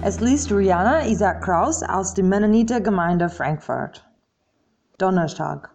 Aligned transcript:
Es 0.00 0.20
liest 0.20 0.52
Rihanna 0.52 1.06
Isaac 1.06 1.42
Kraus 1.42 1.82
aus 1.82 2.14
der 2.14 2.22
Mennoniter 2.22 2.80
Gemeinde 2.80 3.28
Frankfurt. 3.28 4.08
Donnerstag. 4.96 5.70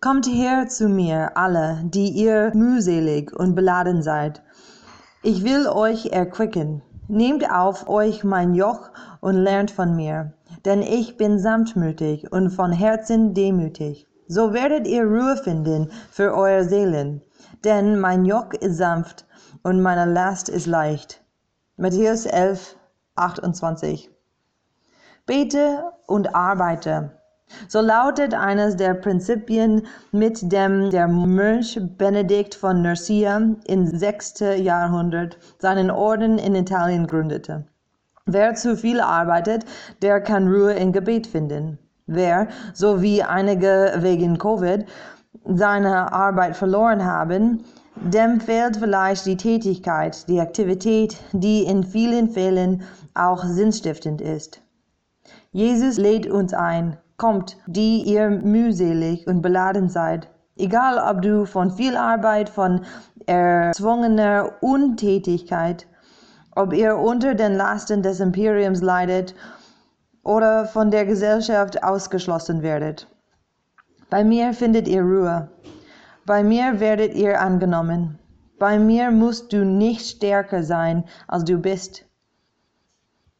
Kommt 0.00 0.28
her 0.28 0.68
zu 0.68 0.88
mir, 0.88 1.36
alle, 1.36 1.80
die 1.82 2.10
ihr 2.10 2.52
mühselig 2.54 3.34
und 3.34 3.56
beladen 3.56 4.00
seid. 4.00 4.42
Ich 5.24 5.42
will 5.42 5.66
euch 5.66 6.06
erquicken. 6.12 6.82
Nehmt 7.08 7.50
auf 7.50 7.88
euch 7.88 8.22
mein 8.22 8.54
Joch 8.54 8.90
und 9.20 9.34
lernt 9.34 9.72
von 9.72 9.96
mir, 9.96 10.34
denn 10.64 10.80
ich 10.80 11.16
bin 11.16 11.40
sanftmütig 11.40 12.30
und 12.30 12.50
von 12.50 12.70
Herzen 12.70 13.34
demütig. 13.34 14.06
So 14.28 14.52
werdet 14.54 14.86
ihr 14.86 15.02
Ruhe 15.02 15.36
finden 15.36 15.90
für 16.12 16.32
eure 16.32 16.62
Seelen, 16.64 17.22
denn 17.64 17.98
mein 17.98 18.24
Joch 18.24 18.52
ist 18.52 18.76
sanft 18.76 19.26
und 19.64 19.82
meine 19.82 20.10
Last 20.10 20.48
ist 20.48 20.66
leicht. 20.66 21.24
Matthäus 21.76 22.24
11, 22.24 22.76
28. 23.16 24.10
Bete 25.26 25.92
und 26.06 26.34
arbeite. 26.34 27.12
So 27.68 27.80
lautet 27.80 28.34
eines 28.34 28.76
der 28.76 28.94
Prinzipien, 28.94 29.86
mit 30.10 30.50
dem 30.52 30.90
der 30.90 31.06
Mönch 31.06 31.78
Benedikt 31.98 32.54
von 32.54 32.82
Nursia 32.82 33.40
im 33.66 33.86
6. 33.86 34.40
Jahrhundert 34.56 35.38
seinen 35.58 35.90
Orden 35.90 36.38
in 36.38 36.54
Italien 36.54 37.06
gründete. 37.06 37.66
Wer 38.24 38.54
zu 38.54 38.76
viel 38.76 39.00
arbeitet, 39.00 39.64
der 40.00 40.20
kann 40.20 40.48
Ruhe 40.48 40.72
im 40.74 40.92
Gebet 40.92 41.26
finden. 41.26 41.78
Wer, 42.06 42.48
so 42.72 43.02
wie 43.02 43.22
einige 43.22 43.94
wegen 43.98 44.38
Covid, 44.38 44.86
seine 45.44 46.12
Arbeit 46.12 46.56
verloren 46.56 47.04
haben, 47.04 47.64
dem 48.04 48.40
fehlt 48.40 48.76
vielleicht 48.76 49.26
die 49.26 49.36
Tätigkeit, 49.36 50.28
die 50.28 50.40
Aktivität, 50.40 51.16
die 51.32 51.62
in 51.62 51.84
vielen 51.84 52.30
Fällen 52.30 52.82
auch 53.14 53.44
sinnstiftend 53.44 54.20
ist. 54.20 54.60
Jesus 55.52 55.98
lädt 55.98 56.26
uns 56.26 56.52
ein, 56.52 56.96
kommt, 57.16 57.56
die 57.66 58.02
ihr 58.02 58.30
mühselig 58.30 59.26
und 59.26 59.42
beladen 59.42 59.88
seid. 59.88 60.28
Egal 60.56 60.98
ob 60.98 61.22
du 61.22 61.46
von 61.46 61.70
viel 61.70 61.96
Arbeit, 61.96 62.48
von 62.48 62.80
erzwungener 63.26 64.52
Untätigkeit, 64.60 65.86
ob 66.54 66.72
ihr 66.72 66.96
unter 66.96 67.34
den 67.34 67.54
Lasten 67.54 68.02
des 68.02 68.20
Imperiums 68.20 68.82
leidet 68.82 69.34
oder 70.24 70.66
von 70.66 70.90
der 70.90 71.06
Gesellschaft 71.06 71.82
ausgeschlossen 71.82 72.62
werdet. 72.62 73.06
Bei 74.10 74.24
mir 74.24 74.52
findet 74.52 74.88
ihr 74.88 75.02
Ruhe. 75.02 75.48
Bei 76.24 76.44
mir 76.44 76.78
werdet 76.78 77.14
ihr 77.14 77.40
angenommen. 77.40 78.18
Bei 78.58 78.78
mir 78.78 79.10
musst 79.10 79.52
du 79.52 79.64
nicht 79.64 80.06
stärker 80.06 80.62
sein, 80.62 81.04
als 81.26 81.44
du 81.44 81.58
bist. 81.58 82.04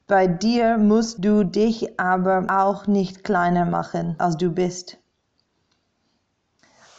Bei 0.08 0.26
dir 0.26 0.78
musst 0.78 1.24
du 1.24 1.44
dich 1.44 2.00
aber 2.00 2.46
auch 2.48 2.88
nicht 2.88 3.22
kleiner 3.22 3.64
machen, 3.64 4.16
als 4.18 4.36
du 4.36 4.50
bist. 4.50 4.98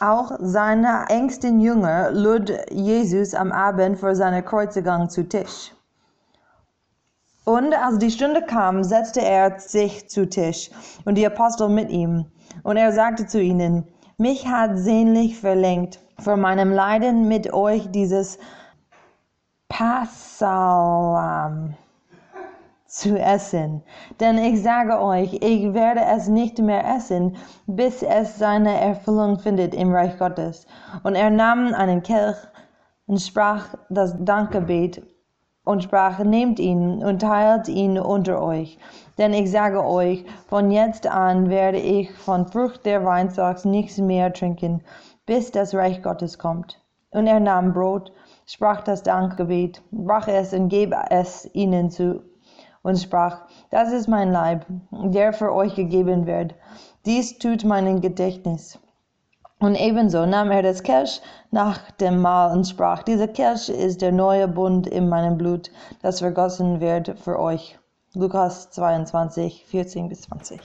Auch 0.00 0.32
seine 0.40 1.04
engsten 1.08 1.60
Jünger 1.60 2.10
lud 2.12 2.50
Jesus 2.70 3.34
am 3.34 3.52
Abend 3.52 3.98
vor 3.98 4.14
seiner 4.14 4.42
Kreuzigung 4.42 5.10
zu 5.10 5.28
Tisch. 5.28 5.74
Und 7.44 7.74
als 7.74 7.98
die 7.98 8.10
Stunde 8.10 8.40
kam, 8.40 8.84
setzte 8.84 9.20
er 9.20 9.60
sich 9.60 10.08
zu 10.08 10.26
Tisch 10.28 10.70
und 11.04 11.16
die 11.16 11.26
Apostel 11.26 11.68
mit 11.68 11.90
ihm. 11.90 12.24
Und 12.62 12.78
er 12.78 12.92
sagte 12.92 13.26
zu 13.26 13.40
ihnen, 13.40 13.86
mich 14.16 14.46
hat 14.46 14.78
sehnlich 14.78 15.38
verlängert, 15.38 16.00
vor 16.18 16.36
meinem 16.36 16.72
Leiden 16.72 17.28
mit 17.28 17.52
euch 17.52 17.90
dieses 17.90 18.38
Passalam 19.68 21.74
zu 22.86 23.18
essen. 23.18 23.82
Denn 24.20 24.38
ich 24.38 24.62
sage 24.62 25.00
euch, 25.00 25.34
ich 25.34 25.74
werde 25.74 26.02
es 26.16 26.28
nicht 26.28 26.60
mehr 26.60 26.84
essen, 26.96 27.36
bis 27.66 28.04
es 28.04 28.38
seine 28.38 28.80
Erfüllung 28.80 29.40
findet 29.40 29.74
im 29.74 29.92
Reich 29.92 30.16
Gottes. 30.18 30.66
Und 31.02 31.16
er 31.16 31.30
nahm 31.30 31.74
einen 31.74 32.04
Kelch 32.04 32.36
und 33.06 33.20
sprach 33.20 33.74
das 33.90 34.14
Dankgebet 34.24 35.02
und 35.64 35.82
sprach, 35.82 36.18
nehmt 36.20 36.58
ihn 36.58 37.02
und 37.02 37.22
teilt 37.22 37.68
ihn 37.68 37.98
unter 37.98 38.42
euch. 38.42 38.78
Denn 39.18 39.32
ich 39.32 39.50
sage 39.50 39.84
euch, 39.84 40.24
von 40.46 40.70
jetzt 40.70 41.06
an 41.06 41.48
werde 41.48 41.78
ich 41.78 42.12
von 42.12 42.46
Frucht 42.46 42.84
der 42.84 43.04
Weinstocks 43.04 43.64
nichts 43.64 43.98
mehr 43.98 44.32
trinken, 44.32 44.82
bis 45.26 45.50
das 45.50 45.74
Reich 45.74 46.02
Gottes 46.02 46.38
kommt. 46.38 46.80
Und 47.10 47.26
er 47.26 47.40
nahm 47.40 47.72
Brot, 47.72 48.12
sprach 48.46 48.82
das 48.82 49.02
Dankgebet, 49.02 49.82
brach 49.90 50.28
es 50.28 50.52
und 50.52 50.68
gab 50.68 51.10
es 51.10 51.48
ihnen 51.54 51.90
zu 51.90 52.22
und 52.82 52.98
sprach, 52.98 53.40
das 53.70 53.92
ist 53.92 54.08
mein 54.08 54.30
Leib, 54.30 54.66
der 54.90 55.32
für 55.32 55.52
euch 55.52 55.74
gegeben 55.74 56.26
wird. 56.26 56.54
Dies 57.06 57.38
tut 57.38 57.64
meinen 57.64 58.00
Gedächtnis. 58.00 58.78
Und 59.64 59.76
ebenso 59.76 60.26
nahm 60.26 60.50
er 60.50 60.62
das 60.62 60.82
Kelch 60.82 61.22
nach 61.50 61.90
dem 61.92 62.20
Mahl 62.20 62.54
und 62.54 62.68
sprach, 62.68 63.02
dieser 63.02 63.28
Kelch 63.28 63.70
ist 63.70 64.02
der 64.02 64.12
neue 64.12 64.46
Bund 64.46 64.86
in 64.86 65.08
meinem 65.08 65.38
Blut, 65.38 65.70
das 66.02 66.18
vergossen 66.18 66.80
wird 66.82 67.18
für 67.18 67.40
euch. 67.40 67.78
Lukas 68.12 68.70
22, 68.72 69.64
14 69.64 70.10
bis 70.10 70.20
20. 70.20 70.60